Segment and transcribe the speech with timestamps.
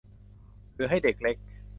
[0.75, 1.37] หรือให้เด็กเล็ก